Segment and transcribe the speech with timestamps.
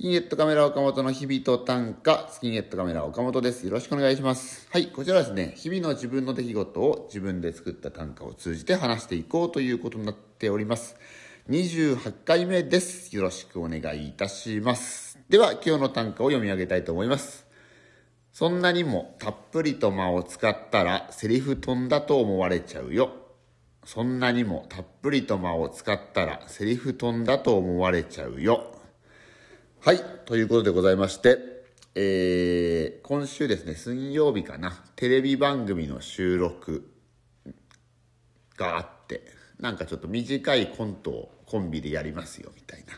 [0.00, 3.66] キンヘッドカメラ岡本の日々と短歌、スキンヘッドカメラ岡本です。
[3.66, 4.66] よろしくお願いします。
[4.70, 10.96] はい、こちらですね、日々の自分の出来事を自分で作った短歌を通じて話していこうということになっております。
[11.50, 13.14] 28回目です。
[13.14, 15.18] よろしくお願いいたします。
[15.28, 17.44] では、今日の短歌を読み上げたいと思います。
[18.32, 23.10] そんなにもたっぷりと間を使ったらセリフ飛んだと思われちゃうよ。
[23.84, 28.79] そんなにもたっぷりと間を使ったらセリフ飛んだと思われちゃうよ。
[29.82, 30.04] はい。
[30.26, 31.38] ということでございまして、
[31.94, 36.92] えー、今週ですね、水曜日かな、テレビ番組の収録
[38.58, 39.22] があって、
[39.58, 42.92] なんかちょっと短いコントをコンビでやりますよ、みたいな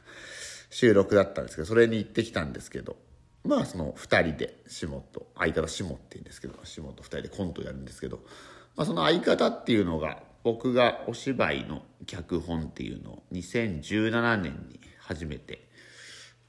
[0.70, 2.96] 収録だったんですけど、それに行ってきたんですけど、
[3.44, 8.18] まあその二人で、下と、相方下って言うんですけど、下と二人でコントやるんですけど、
[8.74, 15.70] まあその相方っていうのが、僕がお芝居の脚本っていうのを2017年に初めて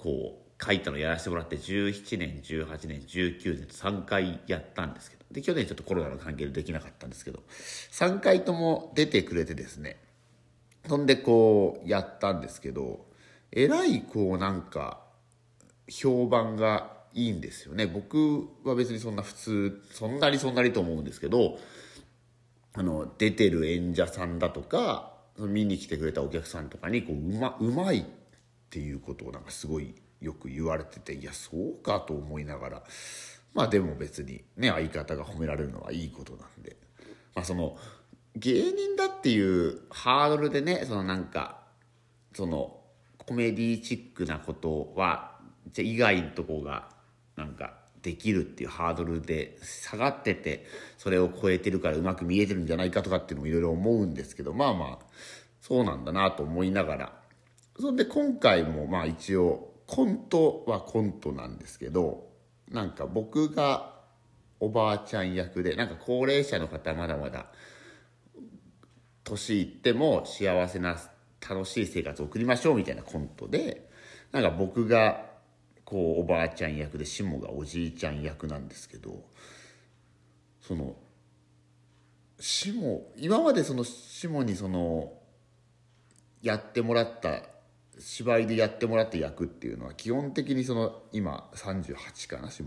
[0.04, 7.42] こう書いたのやらせてもらって17年18年19年と3回やったんですけどで去年ちょっとコロナの関係でできなかったんですけど
[7.94, 9.98] 3回とも出てくれてですね
[10.90, 13.06] そんでこうやったんですけど
[13.54, 15.00] えらいこうなんか
[15.90, 17.86] 評判がいいんですよね。
[17.86, 21.60] 僕は別にそんな普通そんなにそんなにと思うんですけど
[22.74, 28.06] あの出てる演者さんだとか見に来てくれたお客さんとかにこううまうまい
[28.74, 32.84] っていうことをなんかすごいよく言われてていやそうかと思いながら
[33.54, 36.76] まあでも別にね相方が褒められるのはいいことなんで。
[37.36, 37.78] まあその
[38.36, 41.60] 芸人だっていうハードルでねそのなんか
[42.34, 42.80] その
[43.20, 45.38] コメディチックなことは
[45.72, 46.90] じゃ以外のとこが
[47.36, 50.66] なんかできるっていうハードルで下がってて
[50.98, 55.06] それを超えてるからうまく見えてるんじゃないかとかっていうのもいろいろ思うんですけどまあまあ
[55.62, 57.23] そうなんだなと思いながら
[57.80, 62.28] そんで今回もまあ一応コントはコントなんですけど
[62.70, 63.94] なんか僕が
[64.60, 67.48] おばあちゃん役でなんか高齢者の方まだまだ
[69.24, 70.98] 年いっても幸せな
[71.48, 73.90] 楽しい生活を送りましょうみたいなコントで
[74.32, 75.26] なんか僕が
[75.84, 79.24] こうおばあちゃん役で下がおじいちゃん役なんですけど
[80.62, 80.96] その
[82.40, 82.72] 下
[83.18, 85.14] 今までその下にその
[86.42, 87.53] やってもらった
[88.00, 92.64] 芝居でやってもらった役っていうのは基本的にその今38かな下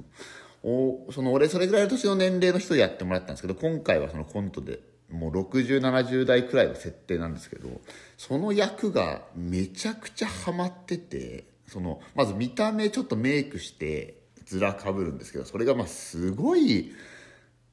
[0.62, 7.68] おその俺それぐらいの年の年齢の人でやってもらったんですけど今回はそのコントでもう6070代くらいの設定なんですけど
[8.16, 16.92] その役がめちゃくちゃハマっててそのまず見た目ちょっとメイクしてずらかぶるんですけどそれがまあすごい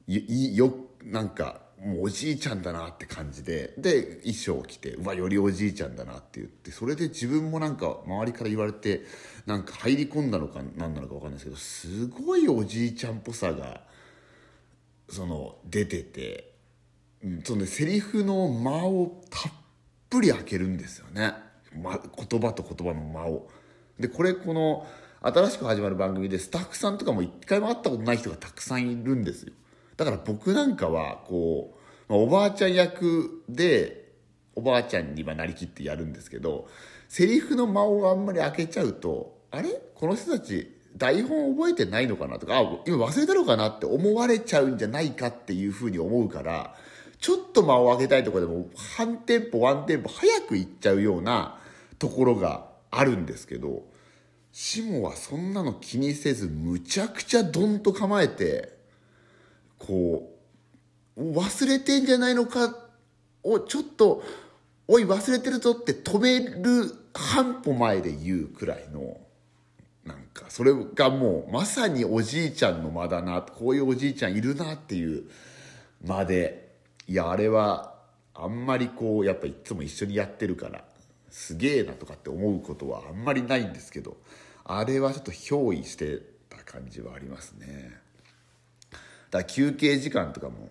[0.06, 9.02] よなんかもうおじいちゃんだなって感じでで衣装を着てうわよりおじいちゃんだなって言ってそれで自分もなんか周りから言われて
[9.46, 13.82] なんか入り込んだのか何なのか分かんないですけどすごいおじいちゃんっぽさが
[15.08, 16.54] その出てて、
[17.44, 19.52] その、ね、セリフの間をたっ
[20.08, 21.34] ぷり開けるんですよね、
[21.76, 23.48] ま、言葉と言葉の間を。
[23.98, 24.86] でこれこの
[25.20, 29.52] 新しく始まる番組でスタッフさんとかも一回も会ったことない人がたくさんいるんですよ。
[29.96, 31.76] だから僕なんかはこ
[32.08, 34.12] う、まあ、おばあちゃん役で
[34.54, 36.68] おばあちゃんに今なりきってやるんですけど
[37.08, 39.70] セリフの間をあんまり開けちゃうとあれ？
[39.94, 46.74] この人たち台本覚えてないのかなとかあ今忘れたのかなって思われちゃうんじゃないかっていうふうに思うから
[47.18, 48.66] ちょっと間を開けたいとこでも
[48.96, 51.58] 半テンポワンテンポ早くいっちゃうような
[51.98, 53.84] ところがあるんですけど
[54.52, 58.72] 下はそんなの気にせずむちゃくちゃドンと構えて
[59.86, 60.34] こ
[61.16, 62.76] う忘れてんじゃないのか
[63.42, 64.22] をちょっと
[64.88, 69.20] 「おい忘れてるぞ」って止める半歩前で言うくらいの
[70.04, 75.24] なんかそれがもうまさにおじいちゃんの間だなこういうおじいちゃんいるなっていう
[76.04, 76.74] 間で
[77.06, 77.94] いやあれは
[78.34, 80.84] あんまりこうやっぱいつも一緒にやってるから
[81.30, 84.16] すげえなとかって思うことはあんまりないんですけど
[84.64, 88.03] あれはちょっと憑依してた感じはありますね。
[89.34, 90.70] だ休憩時間とかも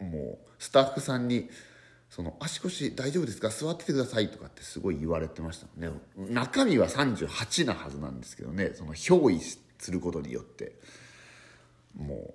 [0.00, 1.48] もうスタッフさんに
[2.10, 3.48] 「その足腰大丈夫ですか？
[3.50, 5.92] 座っててください」とかってすごい言われてましたね。
[6.16, 8.72] 中身は38なはずなんですけどね。
[8.74, 10.76] その憑依することによって
[11.94, 12.34] も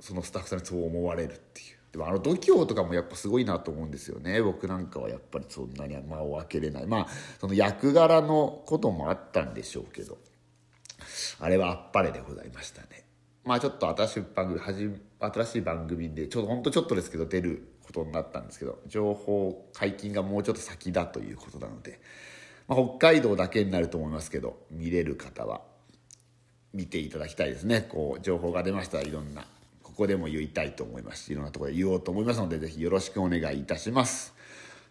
[0.00, 7.08] うそのスタッフさんにそう思われるっていうでもあの度胸とかもやっぱすごいなと思うんですよね僕なんかはやっぱりそんなに間を開けれないまあ
[7.40, 10.18] その役柄のこともあったんでしょうけど
[11.38, 13.04] あれはあっぱれでございましたね
[13.44, 22.00] まあちょっと新しい番組新しい番組でちょっとほんとちょっとですけど出ることになったんですけど情報解禁がもうちょっと先だということなので
[22.68, 25.60] まあ、北海道だけになると思いますけど見れる方は
[26.72, 27.82] 見ていただきたいですね。
[27.82, 29.46] こう情報が出ましたらいろんな
[29.82, 34.34] ここでも言いたいと思いますしいろんなところで言おうと思いますのでぜひよろしくお願いいたします。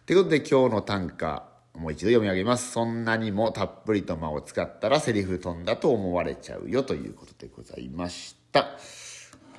[0.06, 1.44] ということで今日の短歌
[1.74, 2.70] もう一度読み上げます。
[2.70, 8.41] そんなにもたっぷりと間を使ったらセリフ飛んだと思われちゃうよということでございました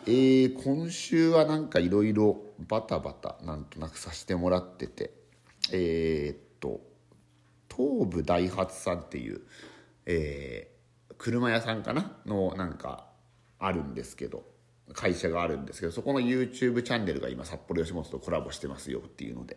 [0.06, 2.38] えー、今週はなんかいろいろ
[2.68, 5.22] バタバタなんとなくさせてもらってて。
[5.72, 6.81] えー、っと
[7.74, 9.40] 東武ダイハツさんっていう、
[10.06, 12.18] えー、車屋さんかな？
[12.25, 13.07] のなんか
[13.60, 14.44] あるんですけど
[14.92, 19.56] 会社があるんですけどそこの YouTube チャンネルが今札幌吉本とコラボしてますよっていうので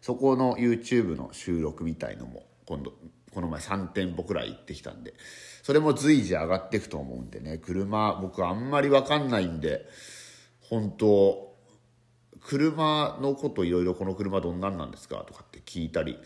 [0.00, 2.92] そこの YouTube の収録みたいのも今度
[3.32, 5.14] この前3店舗くらい行ってきたんで
[5.62, 9.86] それも随時上がっていくと思うんでね車僕あんまり分かんないんで
[10.60, 11.50] 本当
[12.40, 16.18] 車のこといろいろこの車どんなんなんですかとかって聞いたり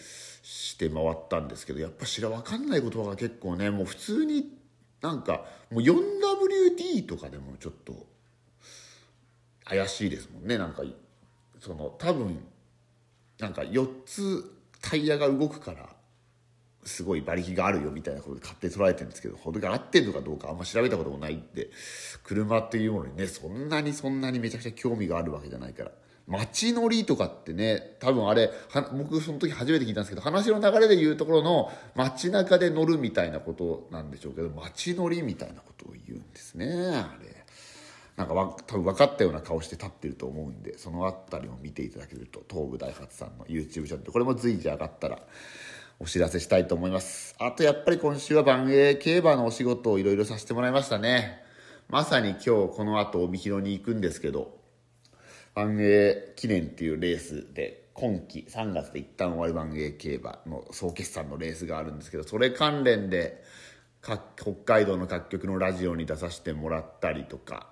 [0.42, 4.52] して回ったんですけどやっぱ知ら分かんない言葉が結構ねもう普通に
[5.00, 8.06] なんかもう 4WD とかでもちょっと
[9.64, 10.82] 怪しいですもんねなんか
[11.60, 12.38] その多分
[13.38, 14.50] なんか4つ
[14.80, 15.88] タイヤが動くから
[16.84, 21.70] すごい馬力があるよみたいなことで勝手に捉えてるんですけどほどが合ってんのかどうかあんま調べたこともないんで
[22.22, 25.92] 車っていうものにねそんなにそんなにめちゃくちゃ興味があるわけじゃないから
[26.26, 28.50] 街乗りとかってね多分あれ
[28.92, 37.44] 僕その時初めて聞いたんですけど話の流れで言うところの街中で乗るみたいなことなんでしょうけど街乗りみたいなことを言うんですねあれ。
[38.16, 45.18] なんかわ多分分かったような顔して立ってると思うんでその辺りを見ていただけると東武大発さんの YouTube チャンネルこれも随時上がったら
[46.00, 47.34] お知らせしたいと思います。
[47.38, 51.44] あとやっぱり今週は万栄競馬のお仕事をいろいろさせてもらいましたね。
[51.88, 54.58] まさに今日この後帯広に行くんですけど
[55.54, 63.44] 万栄記念っていうレースで今季3月で一旦終わる万栄競馬の総決算のレースがあるんですけどそれ関連で
[64.02, 64.18] 北
[64.64, 67.68] 海道の各局のラジオに出させてもらったりとか、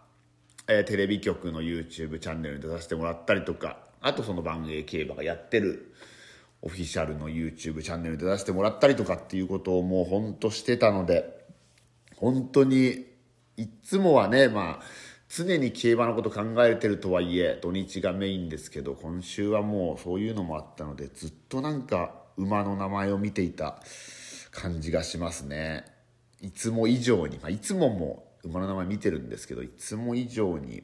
[0.68, 5.92] えー、テレビ局の YouTube チャンネルに出させてもらったりとかあとその万栄競馬がやってる
[6.62, 11.44] オフィシャルの YouTube チャンネルで出してもらったりとかっていうことをもうほんとしてたので
[12.16, 13.04] 本当に
[13.56, 14.82] いつもはねまあ
[15.28, 23.80] 常に競馬のこと考えてるとはいえ土日がメインですけど今週はもうそういうのもあったのでずっとなんか馬の名前を見ていた
[24.50, 25.84] 感じがしますね。
[26.40, 30.82] いつも以上に、まあ、いつもも馬の名前見てるんですけどいつも以上に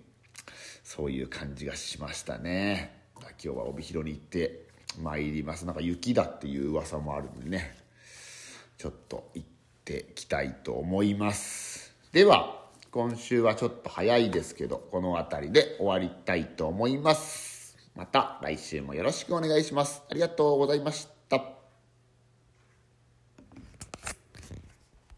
[0.83, 2.97] そういう感じがしましたね。
[3.21, 5.67] 今日は帯広に行って参ります。
[5.67, 7.77] なんか雪だっていう噂もあるんでね。
[8.79, 9.49] ちょっと行っ
[9.85, 11.95] てきたいと思います。
[12.13, 17.77] では今週はちょっと早いですけどこの辺りで終わりたいと思います。
[17.95, 20.03] また来週もよろしくお願いします。
[20.09, 21.18] ありがとうございました。